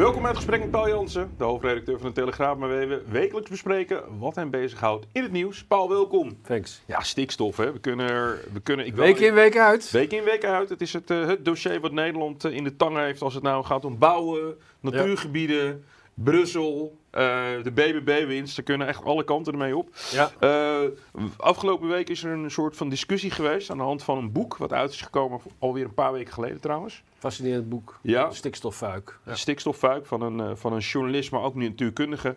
Welkom 0.00 0.20
bij 0.20 0.30
het 0.30 0.38
gesprek 0.38 0.60
met 0.60 0.70
Paul 0.70 0.88
Jansen, 0.88 1.30
de 1.38 1.44
hoofdredacteur 1.44 1.98
van 1.98 2.08
de 2.08 2.14
Telegraaf, 2.14 2.58
waar 2.58 2.88
we 2.88 3.02
wekelijks 3.08 3.50
bespreken 3.50 4.18
wat 4.18 4.34
hem 4.34 4.50
bezighoudt 4.50 5.06
in 5.12 5.22
het 5.22 5.32
nieuws. 5.32 5.64
Paul, 5.64 5.88
welkom. 5.88 6.38
Thanks. 6.42 6.82
Ja, 6.86 7.00
stikstof, 7.00 7.56
hè. 7.56 7.72
We 7.72 7.78
kunnen, 7.78 8.08
er- 8.08 8.44
we 8.52 8.60
kunnen 8.60 8.86
ik 8.86 8.94
Week 8.94 9.18
in, 9.18 9.34
week 9.34 9.56
uit. 9.56 9.90
Week 9.90 10.12
in, 10.12 10.24
week 10.24 10.44
uit. 10.44 10.68
Het 10.68 10.80
is 10.80 10.92
het, 10.92 11.10
eh, 11.10 11.26
het 11.26 11.44
dossier 11.44 11.80
wat 11.80 11.92
Nederland 11.92 12.44
eh, 12.44 12.52
in 12.52 12.64
de 12.64 12.76
tang 12.76 12.96
heeft 12.96 13.22
als 13.22 13.34
het 13.34 13.42
nou 13.42 13.64
gaat 13.64 13.84
om 13.84 13.98
bouwen, 13.98 14.56
natuurgebieden, 14.80 15.84
Brussel, 16.14 16.96
de 17.10 17.70
BBB-winst. 17.74 18.54
Ze 18.54 18.62
kunnen 18.62 18.86
echt 18.86 19.04
alle 19.04 19.24
kanten 19.24 19.52
ermee 19.52 19.76
op. 19.76 19.88
Ja. 20.10 20.30
Eh, 20.40 20.88
afgelopen 21.36 21.88
week 21.88 22.08
is 22.08 22.24
er 22.24 22.32
een 22.32 22.50
soort 22.50 22.76
van 22.76 22.88
discussie 22.88 23.30
geweest 23.30 23.70
aan 23.70 23.76
de 23.76 23.82
hand 23.82 24.02
van 24.02 24.18
een 24.18 24.32
boek 24.32 24.56
wat 24.56 24.72
uit 24.72 24.90
is 24.90 25.00
gekomen 25.00 25.40
alweer 25.58 25.84
een 25.84 25.94
paar 25.94 26.12
weken 26.12 26.32
geleden 26.32 26.60
trouwens. 26.60 27.02
Fascinerend 27.18 27.68
boek. 27.68 27.98
Ja, 28.02 28.30
Stikstoffuik. 28.30 29.18
Ja. 29.24 29.34
stikstoffuik 29.34 30.06
van 30.06 30.22
een, 30.22 30.40
eh, 30.40 30.50
van 30.54 30.72
een 30.72 30.78
journalist, 30.78 31.30
maar 31.30 31.42
ook 31.42 31.54
een 31.54 31.60
natuurkundige. 31.62 32.36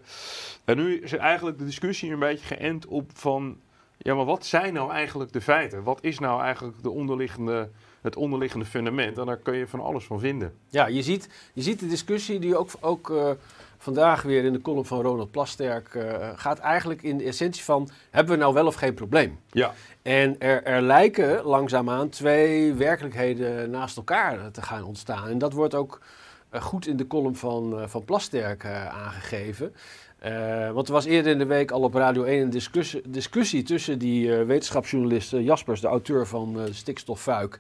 En 0.66 0.78
nu 0.78 1.00
is 1.00 1.14
eigenlijk 1.14 1.58
de 1.58 1.66
discussie 1.66 2.12
een 2.12 2.20
beetje 2.20 2.56
geënt 2.56 2.86
op 2.86 3.12
van... 3.14 3.58
Ja, 3.98 4.16
maar 4.16 4.26
wat 4.26 4.46
zijn 4.46 4.74
nou 4.74 4.92
eigenlijk 4.92 5.34
de 5.34 5.42
feiten? 5.42 5.84
Wat 5.84 6.04
is 6.04 6.20
nou 6.20 6.42
eigenlijk 6.42 6.84
de 6.84 6.90
onderliggende, 6.90 7.70
het 8.02 8.16
onderliggende 8.16 8.66
fundament? 8.66 9.18
En 9.18 9.26
daar 9.26 9.38
kun 9.38 9.56
je 9.56 9.68
van 9.68 9.80
alles 9.80 10.06
van 10.06 10.20
vinden. 10.20 10.54
Ja, 10.70 10.88
je 10.88 11.02
ziet, 11.02 11.30
je 11.54 11.62
ziet 11.62 11.80
de 11.80 11.88
discussie 11.88 12.40
die 12.40 12.58
ook, 12.58 12.70
ook 12.80 13.10
eh, 13.10 13.32
vandaag 13.84 14.22
weer 14.22 14.44
in 14.44 14.54
de 14.54 14.62
column 14.62 14.86
van 14.86 15.02
Ronald 15.02 15.32
Plasterk 15.32 15.96
eh, 15.96 16.30
gaat 16.36 16.60
eigenlijk 16.60 17.04
in 17.04 17.18
de 17.18 17.24
essentie 17.24 17.64
van... 17.64 17.90
hebben 18.12 18.34
we 18.34 18.40
nou 18.40 18.54
wel 18.54 18.66
of 18.66 18.76
geen 18.76 18.94
probleem? 18.94 19.40
Ja, 19.52 19.74
En 20.02 20.40
er, 20.40 20.64
er 20.64 20.82
lijken 20.82 21.44
langzaamaan 21.44 22.10
twee 22.10 22.74
werkelijkheden 22.74 23.70
naast 23.70 23.98
elkaar 23.98 24.52
te 24.52 24.62
gaan 24.62 24.84
ontstaan. 24.84 25.28
En 25.28 25.38
dat 25.38 25.54
wordt 25.54 25.76
ook 25.76 26.02
eh, 26.50 26.62
goed 26.62 26.88
in 26.88 26.98
de 26.98 27.08
column 27.08 27.36
van, 27.36 27.80
eh, 27.80 27.88
van 27.88 28.06
Plasterk 28.06 28.66
aangegeven. 28.66 29.74
Want 30.74 30.88
er 30.88 30.94
was 30.94 31.06
eerder 31.06 31.32
in 31.32 31.38
de 31.38 31.46
week 31.46 31.72
al 31.72 31.82
op 31.82 31.94
Radio 31.94 32.24
1 32.24 32.42
een 32.42 32.50
discussie, 32.50 33.02
discussie 33.08 33.64
tussen 33.64 34.00
die 34.00 34.36
eh, 34.36 34.46
wetenschapsjournalist 34.46 35.32
Jaspers, 35.32 35.82
de 35.82 35.88
auteur 35.88 36.28
van 36.28 36.60
eh 36.60 36.66
Stikstoffuik, 36.72 37.60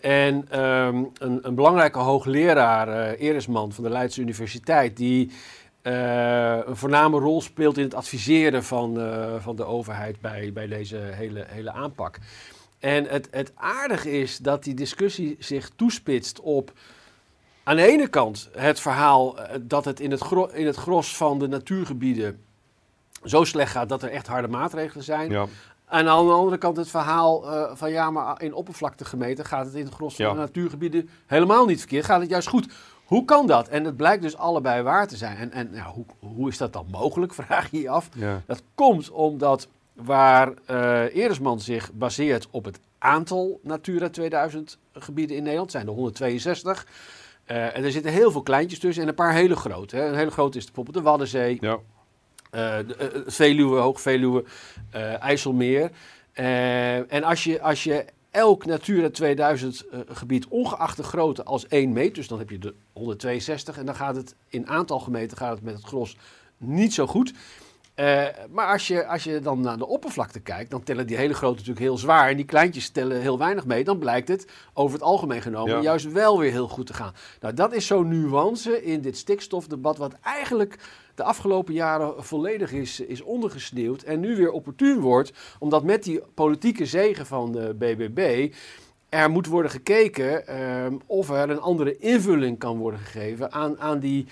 en 0.00 0.46
ehm, 0.50 1.04
een, 1.18 1.38
een 1.42 1.54
belangrijke 1.54 1.98
hoogleraar, 1.98 3.14
Erisman 3.14 3.72
van 3.72 3.84
de 3.84 3.90
Leidse 3.90 4.20
Universiteit, 4.20 4.96
die 4.96 5.30
eh, 5.82 6.58
een 6.66 6.76
voorname 6.76 7.18
rol 7.18 7.40
speelt 7.40 7.76
in 7.76 7.84
het 7.84 7.94
adviseren 7.94 8.64
van, 8.64 9.00
eh, 9.00 9.34
van 9.38 9.56
de 9.56 9.64
overheid 9.64 10.20
bij, 10.20 10.52
bij 10.52 10.66
deze 10.66 10.96
hele, 10.96 11.44
hele 11.48 11.72
aanpak. 11.72 12.18
En 12.78 13.04
het, 13.04 13.28
het 13.30 13.52
aardige 13.54 14.10
is 14.10 14.38
dat 14.38 14.64
die 14.64 14.74
discussie 14.74 15.36
zich 15.38 15.70
toespitst 15.76 16.40
op 16.40 16.72
aan 17.62 17.76
de 17.76 17.86
ene 17.86 18.08
kant 18.08 18.48
het 18.52 18.80
verhaal 18.80 19.36
dat 19.60 19.84
het 19.84 20.00
in 20.00 20.10
het, 20.10 20.22
in 20.52 20.66
het 20.66 20.76
gros 20.76 21.16
van 21.16 21.38
de 21.38 21.48
natuurgebieden 21.48 22.42
zo 23.24 23.44
slecht 23.44 23.72
gaat 23.72 23.88
dat 23.88 24.02
er 24.02 24.10
echt 24.10 24.26
harde 24.26 24.48
maatregelen 24.48 25.04
zijn. 25.04 25.30
ja, 25.30 25.46
En 25.90 26.08
aan 26.08 26.26
de 26.26 26.32
andere 26.32 26.58
kant 26.58 26.76
het 26.76 26.88
verhaal 26.88 27.50
eh, 27.52 27.70
van 27.76 27.90
ja, 27.90 28.10
maar 28.10 28.42
in 28.42 28.54
oppervlakte 28.54 29.04
gemeten 29.04 29.44
gaat 29.44 29.66
het 29.66 29.74
in 29.74 29.84
het 29.84 29.94
gros 29.94 30.16
van 30.16 30.24
Ja. 30.24 30.32
de 30.32 30.38
natuurgebieden 30.38 31.08
helemaal 31.26 31.66
niet 31.66 31.78
verkeerd. 31.78 32.04
Gaat 32.04 32.20
het 32.20 32.30
juist 32.30 32.48
goed. 32.48 32.72
Hoe 33.04 33.24
kan 33.24 33.46
dat? 33.46 33.68
En 33.68 33.84
het 33.84 33.96
blijkt 33.96 34.22
dus 34.22 34.36
allebei 34.36 34.82
waar 34.82 35.08
te 35.08 35.16
zijn. 35.16 35.36
En, 35.36 35.52
en 35.52 35.70
ja, 35.72 35.84
hoe, 35.84 36.04
hoe 36.18 36.48
is 36.48 36.58
dat 36.58 36.72
dan 36.72 36.86
mogelijk, 36.90 37.34
vraag 37.40 37.70
je 37.70 37.80
je 37.80 37.88
af. 37.90 38.08
ja. 38.14 38.42
Dat 38.46 38.62
komt 38.74 39.10
omdat 39.10 39.68
waar 39.94 40.52
Eresman 41.12 41.60
zich 41.60 41.92
baseert 41.92 42.48
op 42.50 42.64
het 42.64 42.80
aantal 42.98 43.60
Natura 43.62 44.08
2000 44.08 44.78
gebieden 44.92 45.36
in 45.36 45.42
Nederland, 45.42 45.70
zijn 45.70 45.86
er 45.86 45.92
162. 45.92 46.86
Eh, 47.44 47.76
en 47.76 47.84
er 47.84 47.92
zitten 47.92 48.12
heel 48.12 48.30
veel 48.30 48.42
kleintjes 48.42 48.78
tussen 48.80 49.02
en 49.02 49.08
een 49.08 49.14
paar 49.14 49.32
hele 49.32 49.56
grote. 49.56 49.96
Hè. 49.96 50.08
Een 50.08 50.14
hele 50.14 50.30
grote 50.30 50.58
is 50.58 50.64
bijvoorbeeld 50.64 50.96
de 50.96 51.02
Waddenzee, 51.02 51.56
ja. 51.60 51.78
Eh, 52.50 52.78
de, 52.86 52.94
eh, 52.94 53.20
Veluwe, 53.26 53.78
Hoog-Veluwe, 53.78 54.44
eh, 54.90 55.22
IJsselmeer. 55.22 55.90
En 57.08 57.24
als 57.24 57.44
je, 57.44 57.60
als 57.60 57.84
je 57.84 58.04
elk 58.30 58.66
Natura 58.66 59.10
2000 59.10 59.86
eh, 59.90 60.00
gebied, 60.08 60.46
ongeacht 60.48 60.96
de 60.96 61.02
grootte, 61.02 61.44
als 61.44 61.66
één 61.66 61.92
meet, 61.92 62.14
dus 62.14 62.28
dan 62.28 62.38
heb 62.38 62.50
je 62.50 62.58
de 62.58 62.74
162 62.92 63.78
en 63.78 63.86
dan 63.86 63.94
gaat 63.94 64.16
het 64.16 64.34
in 64.48 64.68
aantal 64.68 64.98
gemeten 64.98 65.36
gaat 65.36 65.54
het 65.54 65.62
met 65.62 65.74
het 65.74 65.84
gros 65.84 66.16
niet 66.56 66.94
zo 66.94 67.06
goed. 67.06 67.32
Eh, 67.98 68.26
maar 68.50 68.66
als 68.72 68.86
je, 68.86 69.06
als 69.06 69.24
je 69.24 69.40
dan 69.40 69.60
naar 69.60 69.78
de 69.78 69.86
oppervlakte 69.86 70.40
kijkt, 70.40 70.70
dan 70.70 70.82
tellen 70.82 71.06
die 71.06 71.16
hele 71.16 71.34
grote 71.34 71.54
natuurlijk 71.54 71.80
heel 71.80 71.98
zwaar. 71.98 72.28
En 72.28 72.36
die 72.36 72.44
kleintjes 72.44 72.90
tellen 72.90 73.20
heel 73.20 73.38
weinig 73.38 73.66
mee. 73.66 73.84
Dan 73.84 73.98
blijkt 73.98 74.28
het 74.28 74.46
over 74.74 74.92
het 74.92 75.02
algemeen 75.02 75.42
genomen 75.42 75.74
Ja. 75.76 75.82
juist 75.82 76.12
wel 76.12 76.38
weer 76.38 76.50
heel 76.50 76.68
goed 76.68 76.86
te 76.86 76.94
gaan. 76.94 77.12
Nou, 77.40 77.54
dat 77.54 77.72
is 77.72 77.86
zo'n 77.86 78.08
nuance 78.08 78.84
in 78.84 79.00
dit 79.00 79.16
stikstofdebat, 79.16 79.96
wat 79.96 80.14
eigenlijk 80.22 80.78
de 81.14 81.22
afgelopen 81.22 81.74
jaren 81.74 82.24
volledig 82.24 82.72
is, 82.72 83.00
is 83.00 83.22
ondergesneeuwd. 83.22 84.02
En 84.02 84.20
nu 84.20 84.36
weer 84.36 84.50
opportun 84.50 85.00
wordt, 85.00 85.32
omdat 85.58 85.84
met 85.84 86.02
die 86.02 86.20
politieke 86.34 86.86
zegen 86.86 87.26
van 87.26 87.52
de 87.52 87.74
BBB. 87.78 88.52
Er 89.08 89.30
moet 89.30 89.46
worden 89.46 89.70
gekeken 89.70 90.46
ehm, 90.46 90.96
of 91.06 91.30
er 91.30 91.50
een 91.50 91.60
andere 91.60 91.96
invulling 91.96 92.58
kan 92.58 92.76
worden 92.78 93.00
gegeven 93.00 93.52
aan, 93.52 93.80
aan 93.80 93.98
die 93.98 94.26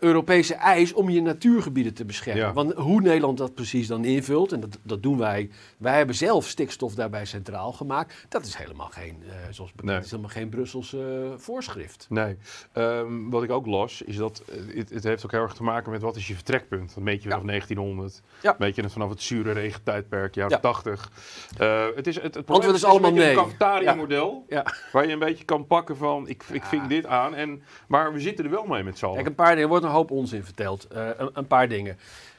Europese 0.00 0.54
eis 0.54 0.92
om 0.92 1.10
je 1.10 1.22
natuurgebieden 1.22 1.94
te 1.94 2.04
beschermen. 2.04 2.42
Ja. 2.42 2.52
Want 2.52 2.72
hoe 2.72 3.00
Nederland 3.00 3.38
dat 3.38 3.54
precies 3.54 3.86
dan 3.86 4.04
invult, 4.04 4.52
en 4.52 4.60
dat, 4.60 4.78
dat 4.82 5.02
doen 5.02 5.18
wij. 5.18 5.50
Wij 5.78 5.96
hebben 5.96 6.14
zelf 6.14 6.46
stikstof 6.46 6.94
daarbij 6.94 7.24
centraal 7.24 7.72
gemaakt. 7.72 8.26
Dat 8.28 8.46
is 8.46 8.54
helemaal 8.56 8.88
geen, 8.88 9.22
eh, 9.28 9.34
zoals 9.50 9.70
bekend, 9.70 9.92
Nee. 9.92 10.00
is 10.00 10.10
helemaal 10.10 10.30
geen 10.30 10.48
Brusselse 10.48 11.30
eh, 11.32 11.38
voorschrift. 11.38 12.06
Nee. 12.08 12.36
Ehm, 12.72 13.28
wat 13.30 13.42
ik 13.42 13.50
ook 13.50 13.66
las, 13.66 14.02
is 14.02 14.16
dat 14.16 14.42
eh, 14.48 14.76
het, 14.76 14.90
het 14.90 15.04
heeft 15.04 15.24
ook 15.24 15.30
heel 15.30 15.42
erg 15.42 15.54
te 15.54 15.62
maken 15.62 15.90
met 15.92 16.02
wat 16.02 16.16
is 16.16 16.26
je 16.26 16.34
vertrekpunt. 16.34 16.94
Dat 16.94 17.04
meet 17.04 17.22
je 17.22 17.28
vanaf 17.28 17.44
1900. 17.44 18.22
Ja. 18.42 18.54
Meet 18.58 18.74
je 18.74 18.82
het 18.82 18.92
vanaf 18.92 19.08
het 19.10 19.22
zure 19.22 19.52
regentijdperk, 19.52 20.34
jaren 20.34 20.50
Ja. 20.50 20.58
80. 20.58 21.10
Eh, 21.58 21.86
het 21.94 22.06
is, 22.06 22.20
het, 22.20 22.34
het 22.34 22.44
probleem 22.44 22.74
is 22.74 22.84
allemaal 22.84 23.12
nee. 23.12 23.30
een 23.30 23.36
cafetaria-model. 23.36 24.44
Ja. 24.48 24.64
Waar 24.92 25.06
je 25.06 25.12
een 25.12 25.18
beetje 25.18 25.44
kan 25.44 25.66
pakken 25.66 25.96
van, 25.96 26.28
ik, 26.28 26.44
ik 26.52 26.62
ving 26.64 26.86
dit 26.86 27.06
aan. 27.06 27.34
En, 27.34 27.62
maar 27.88 28.12
we 28.12 28.20
zitten 28.20 28.44
er 28.44 28.50
wel 28.50 28.64
mee 28.66 28.82
met 28.82 28.98
z'n 28.98 29.04
allen. 29.04 29.16
Kijk, 29.16 29.28
een 29.28 29.34
paar 29.34 29.54
dingen. 29.54 29.68
Wordt 29.68 29.84
een 29.88 29.94
hoop 29.94 30.10
onzin 30.10 30.44
verteld. 30.44 30.86
Eh, 30.86 31.08
een, 31.16 31.30
een 31.32 31.46
paar 31.46 31.68
dingen. 31.68 31.98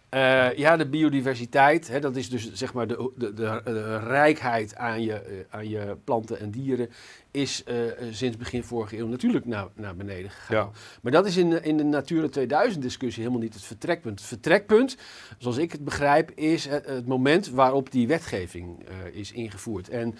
Eh, 0.09 0.53
ja, 0.57 0.77
de 0.77 0.87
biodiversiteit, 0.87 1.87
hè, 1.87 1.99
dat 1.99 2.15
is 2.15 2.29
dus 2.29 2.53
zeg 2.53 2.73
maar 2.73 2.87
de, 2.87 3.11
de, 3.15 3.33
de, 3.33 3.61
de 3.63 3.99
rijkheid 3.99 4.75
aan 4.75 5.03
je, 5.03 5.13
eh, 5.13 5.33
aan 5.49 5.69
je 5.69 5.97
planten 6.03 6.39
en 6.39 6.51
dieren, 6.51 6.89
is 7.31 7.63
eh, 7.63 7.87
eh, 7.87 7.95
sinds 8.11 8.37
begin 8.37 8.63
vorige 8.63 8.97
eeuw 8.97 9.07
natuurlijk 9.07 9.45
naar, 9.45 9.67
naar 9.75 9.95
beneden 9.95 10.31
gegaan. 10.31 10.55
Ja. 10.57 10.69
Maar 11.01 11.11
dat 11.11 11.25
is 11.25 11.37
in, 11.37 11.49
de- 11.49 11.61
in 11.61 11.77
de 11.77 11.83
Natura 11.83 12.27
2000 12.27 12.81
discussie 12.83 13.23
helemaal 13.23 13.43
niet 13.43 13.53
het 13.53 13.63
vertrekpunt. 13.63 14.19
Het 14.19 14.27
vertrekpunt, 14.27 14.97
zoals 15.37 15.57
ik 15.57 15.71
het 15.71 15.83
begrijp, 15.83 16.31
is 16.31 16.65
het, 16.65 16.85
het 16.85 17.07
moment 17.07 17.49
waarop 17.49 17.91
die 17.91 18.07
wetgeving 18.07 18.85
eh, 18.87 18.95
is 19.19 19.31
ingevoerd. 19.31 19.89
En 19.89 20.15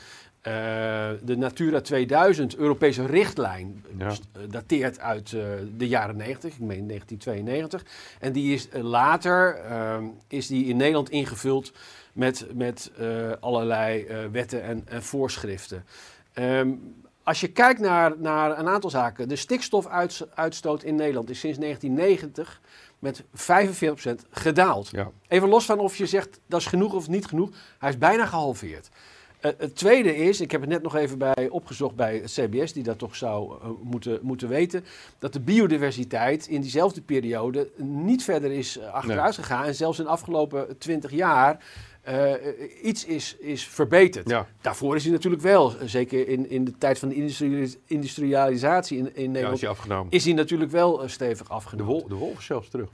de 1.24 1.36
Natura 1.38 1.82
2000 1.82 2.56
Europese 2.56 3.06
richtlijn 3.06 3.84
Ja. 3.98 4.14
dateert 4.50 5.00
uit 5.00 5.30
de 5.78 5.88
jaren 5.88 6.16
90, 6.18 6.54
ik 6.54 6.60
meen 6.60 6.88
1992. 6.88 7.86
En 8.20 8.32
die 8.32 8.54
is 8.54 8.68
later 8.72 9.58
is 10.28 10.48
die 10.48 10.66
in 10.66 10.78
Nederland 10.78 11.10
ingevuld 11.10 11.74
met, 12.14 12.46
met 12.54 12.92
allerlei 13.40 14.06
wetten 14.32 14.64
en, 14.64 14.82
en 14.88 15.04
voorschriften. 15.04 15.84
Ehm, 16.40 16.72
als 17.24 17.40
je 17.40 17.48
kijkt 17.48 17.80
naar, 17.80 18.14
naar 18.18 18.60
een 18.60 18.68
aantal 18.68 18.90
zaken, 18.90 19.28
de 19.28 19.36
stikstofuitstoot 19.36 20.84
in 20.84 20.96
Nederland 20.96 21.30
is 21.30 21.40
sinds 21.40 21.58
1990 21.58 22.62
met 23.00 23.24
45% 23.34 24.26
gedaald. 24.30 24.90
Ja. 24.92 25.12
Even 25.28 25.50
los 25.50 25.66
van 25.66 25.80
of 25.80 25.96
je 25.96 26.06
zegt 26.06 26.40
dat 26.46 26.60
is 26.60 26.66
genoeg 26.66 26.94
of 26.94 27.08
niet 27.08 27.26
genoeg, 27.26 27.50
hij 27.80 27.90
is 27.90 27.98
bijna 27.98 28.26
gehalveerd. 28.26 28.90
Eh, 29.40 29.52
het 29.58 29.76
tweede 29.76 30.16
is, 30.16 30.42
ik 30.42 30.52
heb 30.52 30.62
het 30.62 30.70
net 30.70 30.82
nog 30.82 30.96
even 30.96 31.18
bij 31.18 31.50
opgezocht 31.50 31.96
bij 31.96 32.16
het 32.16 32.32
CBS, 32.32 32.74
die 32.74 32.84
dat 32.84 32.98
toch 32.98 33.16
zou 33.16 33.62
eh, 33.62 33.70
moeten, 33.82 34.20
moeten 34.22 34.48
weten, 34.48 34.86
dat 35.20 35.34
de 35.34 35.40
biodiversiteit 35.40 36.48
in 36.48 36.62
diezelfde 36.62 37.02
periode 37.02 37.72
niet 37.78 38.24
verder 38.24 38.52
is 38.52 38.78
eh, 38.78 38.94
achteruit 38.94 39.36
gegaan. 39.36 39.66
En 39.66 39.76
zelfs 39.76 40.00
in 40.00 40.04
de 40.04 40.12
afgelopen 40.12 40.78
20 40.78 41.12
jaar 41.12 41.64
eh, 42.10 42.86
iets 42.86 43.06
is, 43.06 43.36
is 43.40 43.68
verbeterd. 43.68 44.30
Ja. 44.30 44.48
Daarvoor 44.62 44.96
is 44.96 45.04
hij 45.04 45.12
natuurlijk 45.12 45.42
wel, 45.44 45.72
eh, 45.72 45.88
zeker 45.88 46.28
in, 46.28 46.50
in 46.50 46.64
de 46.66 46.74
tijd 46.78 47.00
van 47.00 47.10
de 47.10 47.16
industri- 47.16 47.76
industrialisatie 47.86 48.98
in, 48.98 49.06
in 49.06 49.12
ja, 49.14 49.20
is 49.22 49.28
Nederland, 49.28 49.66
afgenomen. 49.66 50.12
is 50.12 50.24
hij 50.26 50.34
natuurlijk 50.34 50.72
wel 50.72 51.04
eh, 51.04 51.10
stevig 51.10 51.48
De, 51.48 51.54
afgenomen. 51.54 51.94
wol, 51.94 52.08
de 52.08 52.16
wolf 52.16 52.38
is 52.40 52.46
zelfs 52.46 52.70
terug, 52.70 52.90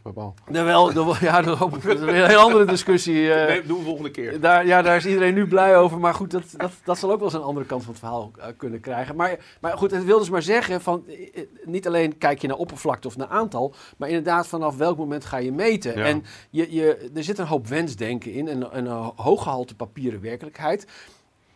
wel, 0.65 0.93
de 0.93 1.03
wol- 1.03 1.15
ja, 1.29 1.41
dat 1.41 1.57
hoop 1.57 1.75
ik. 1.75 1.83
Dat 1.83 1.95
is 1.95 2.01
een 2.01 2.25
heel 2.27 2.39
andere 2.39 2.65
discussie. 2.65 3.33
eh. 3.33 3.47
nee, 3.47 3.63
doen 3.65 3.77
we 3.77 3.83
volgende 3.83 4.11
keer. 4.11 4.39
Daar, 4.39 4.65
ja, 4.65 4.81
daar 4.81 4.95
is 4.95 5.05
iedereen 5.05 5.33
nu 5.33 5.47
blij 5.47 5.77
over. 5.77 5.99
Maar 5.99 6.13
goed, 6.13 6.31
dat, 6.31 6.43
dat, 6.57 6.71
dat 6.83 6.97
zal 6.97 7.11
ook 7.11 7.17
wel 7.17 7.25
eens 7.27 7.33
een 7.37 7.41
andere 7.43 7.65
kant 7.65 7.83
van 7.83 7.91
het 7.91 7.99
verhaal 7.99 8.31
kunnen 8.57 8.79
krijgen. 8.79 9.15
Maar, 9.15 9.37
maar 9.61 9.77
goed, 9.77 9.91
het 9.91 10.05
wil 10.05 10.19
dus 10.19 10.29
maar 10.29 10.41
zeggen: 10.41 10.81
van, 10.81 11.05
niet 11.65 11.87
alleen 11.87 12.17
kijk 12.17 12.41
je 12.41 12.47
naar 12.47 12.57
oppervlakte 12.57 13.07
of 13.07 13.17
naar 13.17 13.27
aantal, 13.27 13.73
maar 13.97 14.09
inderdaad 14.09 14.47
vanaf 14.47 14.77
welk 14.77 14.97
moment 14.97 15.25
ga 15.25 15.37
je 15.37 15.51
meten. 15.51 15.97
Ja. 15.97 16.05
En 16.05 16.23
je, 16.49 16.73
je, 16.73 17.09
er 17.15 17.23
zit 17.23 17.37
een 17.37 17.45
hoop 17.45 17.67
wensdenken 17.67 18.31
in 18.33 18.47
en 18.47 18.61
een, 18.77 18.77
een 18.87 19.11
hooggehalte 19.15 19.75
papieren 19.75 20.21
werkelijkheid. 20.21 20.87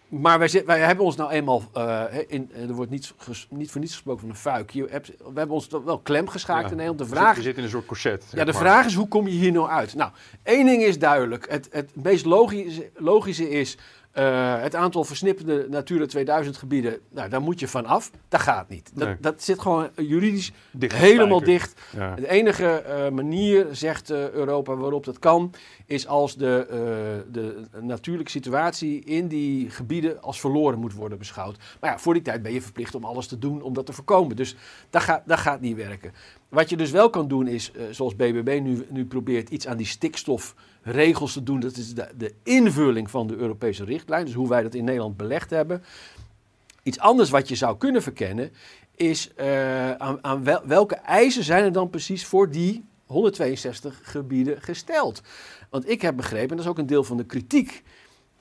maar 0.08 0.40
wij, 0.40 0.48
zit- 0.48 0.66
wij 0.66 0.80
hebben 0.80 1.06
ons 1.06 1.16
nou 1.16 1.32
eenmaal, 1.32 1.64
eh, 1.74 2.04
in, 2.28 2.52
er 2.54 2.74
wordt 2.74 2.92
niet, 2.92 3.14
ges- 3.18 3.48
niet 3.50 3.72
voor 3.72 3.82
niets 3.82 3.94
gesproken 3.94 4.22
van 4.22 4.30
een 4.30 4.36
fuik. 4.36 4.72
Je 4.72 4.88
hebt, 4.90 5.08
we 5.18 5.24
hebben 5.40 5.56
ons 5.56 5.68
wel 5.86 6.00
klem 6.00 6.28
geschaakt 6.28 6.64
Ja. 6.64 6.70
in 6.70 6.76
Nederland. 6.78 7.00
De 7.00 7.06
Je 7.16 7.22
vraag 7.22 7.28
zit- 7.36 7.44
Je 7.44 7.50
zit 7.50 7.58
in 7.58 7.64
een 7.64 7.70
soort 7.70 7.86
corset. 7.86 8.26
Ja, 8.32 8.44
de 8.46 8.52
maar. 8.52 8.62
vraag 8.62 8.86
is 8.86 8.94
hoe 8.94 9.08
kom 9.08 9.28
je 9.28 9.34
hier 9.34 9.52
nou 9.52 9.70
uit? 9.70 9.96
Nou, 9.96 10.12
één 10.44 10.66
ding 10.66 10.84
is 10.84 11.00
duidelijk. 11.00 11.50
Het, 11.50 11.68
het 11.72 11.92
meest 12.04 12.26
logische, 12.26 12.90
logische 12.96 13.50
is 13.50 13.78
eh, 14.12 14.62
het 14.62 14.76
aantal 14.76 15.04
versnipperde 15.04 15.66
Natura 15.70 16.06
2000 16.06 16.58
gebieden. 16.58 17.00
Nou, 17.10 17.30
daar 17.30 17.42
moet 17.42 17.60
je 17.60 17.68
van 17.68 17.86
af. 17.86 18.12
Dat 18.28 18.42
gaat 18.42 18.70
niet. 18.70 18.92
Dat, 18.94 19.08
Nee. 19.08 19.18
dat 19.20 19.44
zit 19.44 19.60
gewoon 19.60 19.90
juridisch 19.96 20.52
Dicht 20.72 20.96
helemaal 20.96 21.44
dicht. 21.44 21.82
Ja. 21.96 22.16
De 22.16 22.30
enige 22.30 22.68
eh, 22.68 23.10
manier, 23.10 23.68
zegt 23.72 24.10
eh, 24.10 24.30
Europa, 24.30 24.76
waarop 24.76 25.06
dat 25.06 25.20
kan, 25.20 25.54
is 25.86 26.08
als 26.08 26.36
de, 26.36 26.68
de 27.32 27.64
natuurlijke 27.82 28.32
situatie 28.32 29.04
in 29.04 29.28
die 29.28 29.70
gebieden 29.70 30.22
als 30.22 30.40
verloren 30.40 30.80
moet 30.80 30.94
worden 30.94 31.18
beschouwd. 31.18 31.58
Maar 31.80 31.90
ja, 31.90 32.00
voor 32.00 32.14
die 32.14 32.24
tijd 32.24 32.42
ben 32.42 32.54
je 32.54 32.62
verplicht 32.62 32.96
om 32.96 33.04
alles 33.04 33.28
te 33.28 33.40
doen 33.40 33.62
om 33.62 33.74
dat 33.74 33.86
te 33.86 33.94
voorkomen. 33.94 34.36
Dus 34.36 34.56
dat 34.90 35.02
gaat, 35.02 35.22
dat 35.26 35.40
gaat 35.40 35.62
niet 35.62 35.76
werken. 35.76 36.14
Wat 36.50 36.70
je 36.70 36.78
dus 36.78 36.92
wel 36.92 37.10
kan 37.10 37.28
doen 37.28 37.48
is, 37.48 37.72
eh, 37.72 37.84
zoals 37.92 38.16
BBB 38.16 38.60
nu, 38.62 38.86
nu 38.90 39.06
probeert, 39.06 39.50
iets 39.50 39.68
aan 39.68 39.78
die 39.78 39.86
stikstofregels 39.86 41.34
te 41.34 41.44
doen. 41.44 41.60
Dat 41.60 41.78
is 41.78 41.94
de, 41.94 42.08
de 42.18 42.34
invulling 42.44 43.10
van 43.10 43.28
de 43.28 43.36
Europese 43.36 43.84
richtlijn, 43.84 44.26
dus 44.26 44.34
hoe 44.34 44.50
wij 44.50 44.64
dat 44.64 44.74
in 44.74 44.84
Nederland 44.84 45.18
belegd 45.18 45.50
hebben. 45.50 45.84
Iets 46.84 47.00
anders 47.00 47.30
wat 47.30 47.48
je 47.48 47.56
zou 47.56 47.78
kunnen 47.78 48.02
verkennen 48.02 48.52
is 48.96 49.34
eh, 49.36 49.92
aan, 49.92 50.24
aan 50.24 50.44
wel- 50.44 50.62
welke 50.66 50.96
eisen 50.96 51.44
zijn 51.44 51.64
er 51.64 51.72
dan 51.72 51.90
precies 51.90 52.26
voor 52.26 52.52
die 52.52 52.86
162 53.06 54.00
gebieden 54.04 54.62
gesteld. 54.62 55.22
Want 55.70 55.90
ik 55.90 56.02
heb 56.02 56.16
begrepen, 56.16 56.50
en 56.50 56.56
dat 56.56 56.66
is 56.66 56.72
ook 56.72 56.78
een 56.78 56.86
deel 56.86 57.04
van 57.04 57.18
de 57.18 57.26
kritiek 57.26 57.84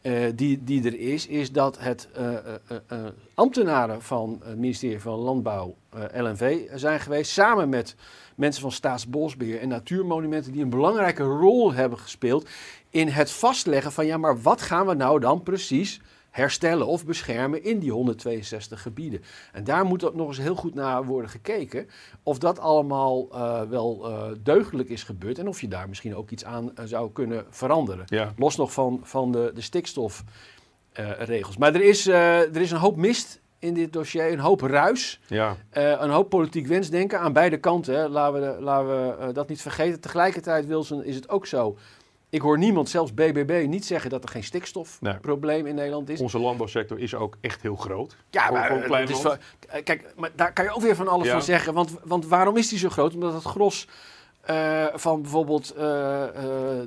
eh, 0.00 0.25
die, 0.35 0.65
die 0.65 0.85
er 0.85 0.99
is, 0.99 1.27
is 1.27 1.53
dat 1.53 1.79
het 1.79 2.09
eh, 2.15 2.35
eh, 2.35 2.99
ambtenaren 3.35 4.03
van 4.03 4.41
het 4.45 4.59
ministerie 4.59 5.00
van 5.00 5.19
Landbouw, 5.19 5.75
LNV, 6.15 6.69
zijn 6.75 7.00
geweest, 7.00 7.33
samen 7.33 7.69
met 7.69 7.97
mensen 8.35 8.62
van 8.62 8.73
Staatsbosbeheer 8.73 9.61
en 9.61 9.69
Natuurmonumenten, 9.69 10.53
die 10.53 10.62
een 10.62 10.71
belangrijke 10.71 11.23
rol 11.23 11.73
hebben 11.73 11.99
gespeeld 11.99 12.49
in 12.91 13.09
het 13.09 13.31
vastleggen 13.31 13.93
van, 13.93 14.06
ja, 14.06 14.17
maar 14.17 14.43
wat 14.43 14.62
gaan 14.62 14.87
we 14.87 14.95
nou 14.95 15.21
dan 15.21 15.43
precies 15.43 16.00
herstellen 16.38 16.87
of 16.87 17.05
beschermen 17.06 17.64
in 17.64 17.79
die 17.79 17.93
162 17.93 18.82
gebieden. 18.82 19.23
En 19.52 19.64
daar 19.64 19.85
moet 19.85 20.05
ook 20.05 20.14
nog 20.14 20.29
eens 20.29 20.38
heel 20.38 20.55
goed 20.55 20.75
naar 20.75 21.05
worden 21.05 21.31
gekeken 21.31 21.88
of 22.23 22.38
dat 22.38 22.58
allemaal 22.58 23.29
eh, 23.32 23.62
wel 23.62 24.06
eh, 24.06 24.31
deugdelijk 24.43 24.88
is 24.88 25.02
gebeurd 25.02 25.38
en 25.38 25.49
of 25.49 25.61
je 25.61 25.69
daar 25.69 25.88
misschien 25.88 26.17
ook 26.17 26.31
iets 26.31 26.44
aan 26.44 26.76
eh, 26.76 26.85
zou 26.85 27.12
kunnen 27.12 27.44
veranderen. 27.50 28.05
Ja. 28.06 28.32
Los 28.37 28.56
nog 28.56 28.73
van, 28.73 29.00
van 29.02 29.32
de, 29.32 29.50
de 29.55 29.61
stikstofregels. 29.61 31.56
maar 31.56 31.75
er 31.75 31.82
is, 31.82 32.06
er 32.06 32.56
is 32.56 32.70
een 32.70 32.79
hoop 32.79 32.96
mist 32.96 33.40
in 33.58 33.75
dit 33.75 33.93
dossier, 33.93 34.32
een 34.32 34.38
hoop 34.38 34.61
ruis, 34.61 35.20
Ja. 35.26 35.56
een 35.70 36.11
hoop 36.11 36.29
politiek 36.29 36.67
wensdenken 36.67 37.20
aan 37.20 37.32
beide 37.32 37.58
kanten. 37.58 37.94
Hè. 37.94 38.08
Laten 38.08 38.40
we, 38.40 38.62
laten 38.62 39.26
we 39.26 39.32
dat 39.32 39.49
niet 39.49 39.62
vergeten. 39.62 40.00
Tegelijkertijd, 40.00 40.67
Wilson, 40.67 41.05
is 41.05 41.14
het 41.14 41.29
ook 41.29 41.46
zo. 41.46 41.76
Ik 42.31 42.41
hoor 42.41 42.59
niemand, 42.59 42.89
zelfs 42.89 43.15
BBB, 43.15 43.67
niet 43.69 43.85
zeggen 43.87 44.11
dat 44.11 44.23
er 44.23 44.29
geen 44.29 44.45
stikstofprobleem 44.45 45.67
in 45.67 45.75
Nederland 45.75 46.09
is. 46.09 46.21
Onze 46.21 46.39
landbouwsector 46.39 46.99
is 46.99 47.15
ook 47.15 47.37
echt 47.41 47.63
heel 47.63 47.77
groot. 47.77 48.17
Ja, 48.31 48.51
maar, 48.51 48.71
een 48.71 48.79
eh, 48.81 48.85
klein 48.85 49.09
is 49.09 49.23
kijk, 49.85 50.13
maar 50.17 50.31
daar 50.37 50.53
kan 50.53 50.65
je 50.65 50.71
ook 50.71 50.83
weer 50.83 50.97
van 50.97 51.09
alles 51.09 51.27
Ja. 51.27 51.33
van 51.33 51.43
zeggen. 51.43 51.75
Want, 51.75 51.95
want 52.05 52.27
waarom 52.27 52.57
is 52.57 52.69
die 52.69 52.79
zo 52.79 52.89
groot? 52.89 53.15
Omdat 53.15 53.35
het 53.35 53.45
gros 53.45 53.89
eh, 54.41 54.87
van 54.95 55.23
bijvoorbeeld 55.23 55.71
eh, 55.71 55.83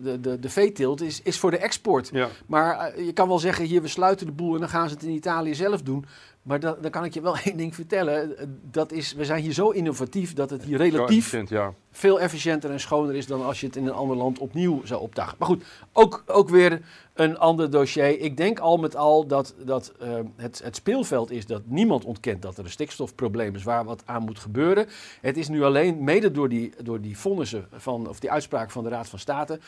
de, 0.03 0.17
de, 0.21 0.39
de 0.39 0.49
veeteelt 0.49 1.01
is, 1.01 1.21
is 1.21 1.39
voor 1.39 1.51
de 1.51 1.57
export. 1.57 2.09
Ja. 2.13 2.27
Maar 2.45 3.01
je 3.01 3.13
kan 3.13 3.27
wel 3.27 3.39
zeggen, 3.39 3.65
hier, 3.65 3.81
we 3.81 3.87
sluiten 3.87 4.25
de 4.25 4.31
boel 4.31 4.53
en 4.53 4.59
dan 4.59 4.69
gaan 4.69 4.87
ze 4.89 4.93
het 4.93 5.03
in 5.03 5.11
Italië 5.11 5.55
zelf 5.55 5.81
doen. 5.81 6.05
Maar 6.41 6.59
da- 6.59 6.77
dan 6.81 6.91
kan 6.91 7.03
ik 7.05 7.13
je 7.13 7.21
wel 7.21 7.37
één 7.45 7.57
ding 7.57 7.75
vertellen. 7.75 8.35
Dat 8.71 8.91
is, 8.91 9.13
we 9.13 9.25
zijn 9.25 9.41
hier 9.41 9.53
zo 9.53 9.69
innovatief 9.69 10.33
dat 10.33 10.49
het 10.49 10.63
hier 10.63 10.77
relatief 10.77 11.27
Zo 11.29 11.37
efficiënt, 11.37 11.49
ja. 11.49 11.73
veel 11.91 12.19
efficiënter 12.19 12.71
en 12.71 12.79
schoner 12.79 13.15
is 13.15 13.27
dan 13.27 13.45
als 13.45 13.59
je 13.59 13.65
het 13.65 13.75
in 13.75 13.85
een 13.87 13.93
ander 13.93 14.17
land 14.17 14.39
opnieuw 14.39 14.81
zou 14.85 15.01
opdagen. 15.01 15.35
Maar 15.39 15.47
goed, 15.47 15.63
ook, 15.93 16.23
ook 16.27 16.49
weer 16.49 16.81
een 17.13 17.37
ander 17.37 17.69
dossier. 17.69 18.19
Ik 18.19 18.37
denk 18.37 18.59
al 18.59 18.77
met 18.77 18.95
al 18.95 19.27
dat, 19.27 19.53
dat 19.65 19.93
eh, 19.99 20.09
het, 20.35 20.61
het 20.63 20.75
speelveld 20.75 21.31
is 21.31 21.45
dat 21.45 21.61
niemand 21.65 22.05
ontkent 22.05 22.41
dat 22.41 22.57
er 22.57 22.63
een 22.63 22.69
stikstofprobleem 22.69 23.55
is 23.55 23.63
waar 23.63 23.83
wat 23.85 24.03
aan 24.05 24.23
moet 24.23 24.39
gebeuren. 24.39 24.87
Het 25.21 25.37
is 25.37 25.47
nu 25.47 25.63
alleen 25.63 26.03
mede 26.03 26.31
door 26.31 26.49
die, 26.49 26.73
door 26.83 27.01
die 27.01 27.17
vonnissen 27.17 27.67
van, 27.71 28.09
of 28.09 28.19
die 28.19 28.31
uitspraak 28.31 28.71
van 28.71 28.83
de 28.83 28.89
Raad 28.89 29.09
van 29.09 29.19
State. 29.19 29.59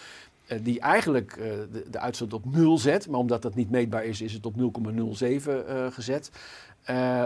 Eh, 0.47 0.59
die 0.61 0.79
eigenlijk 0.79 1.31
eh, 1.31 1.45
de, 1.71 1.83
de 1.89 1.99
uitstoot 1.99 2.33
op 2.33 2.55
nul 2.55 2.77
zet. 2.77 3.07
Maar 3.07 3.19
omdat 3.19 3.41
dat 3.41 3.55
niet 3.55 3.69
meetbaar 3.69 4.05
is, 4.05 4.21
is 4.21 4.33
het 4.33 4.45
op 4.45 4.55
0,07 4.55 5.65
eh, 5.67 5.85
gezet. 5.89 6.31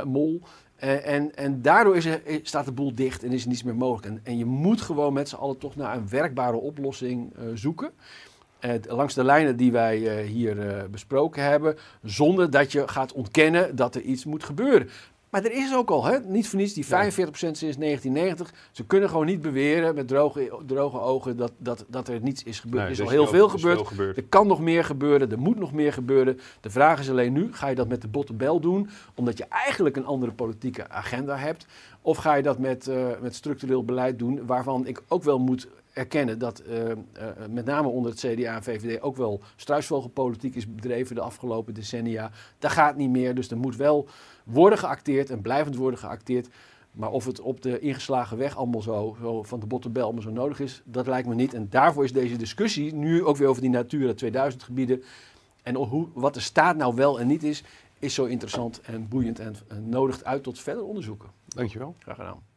mol. 0.05 0.41
En, 0.77 1.35
en 1.35 1.61
daardoor 1.61 1.95
is 1.95 2.05
er, 2.05 2.21
staat 2.43 2.65
de 2.65 2.71
boel 2.71 2.95
dicht 2.95 3.23
en 3.23 3.31
is 3.31 3.41
er 3.41 3.47
niets 3.47 3.63
meer 3.63 3.75
mogelijk. 3.75 4.05
En, 4.05 4.19
en 4.23 4.37
je 4.37 4.45
moet 4.45 4.81
gewoon 4.81 5.13
met 5.13 5.29
z'n 5.29 5.35
allen 5.35 5.57
toch 5.57 5.75
naar 5.75 5.97
een 5.97 6.09
werkbare 6.09 6.57
oplossing 6.57 7.33
zoeken. 7.53 7.91
Langs 8.87 9.13
de 9.13 9.23
lijnen 9.23 9.57
die 9.57 9.71
wij 9.71 10.23
hier 10.23 10.87
besproken 10.91 11.43
hebben. 11.43 11.75
Zonder 12.03 12.49
dat 12.49 12.71
je 12.71 12.87
gaat 12.87 13.13
ontkennen 13.13 13.75
dat 13.75 13.95
er 13.95 14.01
iets 14.01 14.25
moet 14.25 14.43
gebeuren. 14.43 14.89
Maar 15.37 15.45
er 15.45 15.57
is 15.57 15.75
ook 15.75 15.89
al, 15.89 16.05
hè? 16.05 16.19
niet 16.19 16.47
voor 16.47 16.59
niets, 16.59 16.73
die 16.73 16.85
45% 16.85 16.87
sinds 16.87 17.59
1990. 17.59 18.53
Ze 18.71 18.85
kunnen 18.85 19.09
gewoon 19.09 19.25
niet 19.25 19.41
beweren 19.41 19.95
met 19.95 20.07
droge, 20.07 20.59
droge 20.65 20.99
ogen 20.99 21.37
dat, 21.37 21.51
dat, 21.57 21.85
dat 21.87 22.07
er 22.07 22.21
niets 22.21 22.43
is 22.43 22.59
gebeurd. 22.59 22.83
Nee, 22.83 22.93
er 22.93 22.99
is 22.99 23.01
al 23.01 23.09
heel 23.09 23.27
veel 23.27 23.49
gebeurd. 23.49 23.77
veel 23.77 23.85
gebeurd. 23.85 24.17
Er 24.17 24.23
kan 24.23 24.47
nog 24.47 24.59
meer 24.59 24.83
gebeuren, 24.83 25.31
er 25.31 25.39
moet 25.39 25.59
nog 25.59 25.73
meer 25.73 25.93
gebeuren. 25.93 26.39
De 26.61 26.69
vraag 26.69 26.99
is 26.99 27.09
alleen 27.09 27.33
nu, 27.33 27.53
ga 27.53 27.67
je 27.67 27.75
dat 27.75 27.87
met 27.87 28.01
de 28.01 28.07
bottenbel 28.07 28.59
doen, 28.59 28.89
omdat 29.15 29.37
je 29.37 29.45
eigenlijk 29.49 29.95
een 29.95 30.05
andere 30.05 30.31
politieke 30.31 30.89
agenda 30.89 31.35
hebt? 31.35 31.65
Of 32.01 32.17
ga 32.17 32.33
je 32.33 32.43
dat 32.43 32.59
met, 32.59 32.87
eh, 32.87 33.07
met 33.21 33.35
structureel 33.35 33.83
beleid 33.83 34.19
doen, 34.19 34.45
waarvan 34.45 34.87
ik 34.87 35.01
ook 35.07 35.23
wel 35.23 35.39
moet 35.39 35.67
erkennen 35.97 36.39
dat 36.39 36.59
eh, 36.59 36.91
eh, 36.91 36.97
met 37.49 37.65
name 37.65 37.87
onder 37.87 38.11
het 38.11 38.19
CDA 38.19 38.55
en 38.55 38.63
VVD 38.63 39.01
ook 39.01 39.15
wel 39.15 39.41
struisvogelpolitiek 39.55 40.55
is 40.55 40.73
bedreven 40.73 41.15
de 41.15 41.21
afgelopen 41.21 41.73
decennia. 41.73 42.31
Dat 42.59 42.71
gaat 42.71 42.95
niet 42.95 43.09
meer, 43.09 43.35
dus 43.35 43.51
er 43.51 43.57
moet 43.57 43.75
wel 43.75 44.07
worden 44.43 44.79
geacteerd 44.79 45.29
en 45.29 45.41
blijvend 45.41 45.75
worden 45.75 45.99
geacteerd. 45.99 46.49
Maar 46.91 47.11
of 47.11 47.25
het 47.25 47.39
op 47.39 47.61
de 47.61 47.79
ingeslagen 47.79 48.37
weg 48.37 48.57
allemaal 48.57 48.81
zo, 48.81 49.17
zo 49.21 49.43
van 49.43 49.59
de 49.59 49.65
bottenbel 49.65 50.03
allemaal 50.03 50.21
zo 50.21 50.31
nodig 50.31 50.59
is, 50.59 50.81
dat 50.85 51.07
lijkt 51.07 51.27
me 51.27 51.35
niet. 51.35 51.53
En 51.53 51.67
daarvoor 51.69 52.03
is 52.03 52.13
deze 52.13 52.37
discussie, 52.37 52.93
nu 52.93 53.25
ook 53.25 53.37
weer 53.37 53.47
over 53.47 53.61
die 53.61 53.71
Natura 53.71 54.13
2000 54.13 54.63
gebieden 54.63 55.03
en 55.63 55.75
hoe, 55.75 56.07
wat 56.13 56.33
de 56.33 56.39
staat 56.39 56.77
nou 56.77 56.95
wel 56.95 57.19
en 57.19 57.27
niet 57.27 57.43
is, 57.43 57.63
is 57.99 58.13
zo 58.13 58.25
interessant 58.25 58.81
en 58.81 59.07
boeiend 59.07 59.39
en, 59.39 59.55
en 59.67 59.89
nodigt 59.89 60.25
uit 60.25 60.43
tot 60.43 60.59
verder 60.59 60.83
onderzoeken. 60.83 61.29
Dankjewel. 61.45 61.95
Graag 61.99 62.15
gedaan. 62.15 62.56